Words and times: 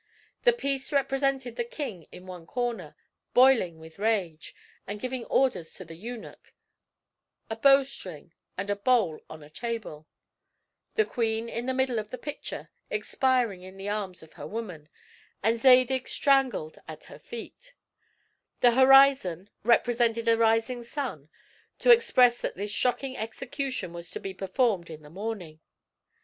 The 0.45 0.53
piece 0.53 0.91
represented 0.91 1.57
the 1.57 1.63
king 1.63 2.07
in 2.11 2.25
one 2.25 2.47
corner, 2.47 2.95
boiling 3.35 3.77
with 3.77 3.99
rage, 3.99 4.55
and 4.87 4.99
giving 4.99 5.25
orders 5.25 5.75
to 5.75 5.85
the 5.85 5.93
eunuch; 5.93 6.55
a 7.51 7.55
bowstring, 7.55 8.33
and 8.57 8.71
a 8.71 8.75
bowl 8.75 9.19
on 9.29 9.43
a 9.43 9.49
table; 9.51 10.07
the 10.95 11.05
queen 11.05 11.47
in 11.47 11.67
the 11.67 11.73
middle 11.75 11.99
of 11.99 12.09
the 12.09 12.17
picture, 12.17 12.71
expiring 12.89 13.61
in 13.61 13.77
the 13.77 13.89
arms 13.89 14.23
of 14.23 14.33
her 14.33 14.47
woman, 14.47 14.89
and 15.43 15.59
Zadig 15.61 16.07
strangled 16.09 16.79
at 16.87 17.03
her 17.03 17.19
feet 17.19 17.75
The 18.61 18.71
horizon, 18.71 19.51
represented 19.63 20.27
a 20.27 20.35
rising 20.35 20.83
sun, 20.83 21.29
to 21.77 21.91
express 21.91 22.41
that 22.41 22.55
this 22.55 22.71
shocking 22.71 23.15
execution 23.15 23.93
was 23.93 24.09
to 24.09 24.19
be 24.19 24.33
performed 24.33 24.89
in 24.89 25.03
the 25.03 25.11
morning. 25.11 25.59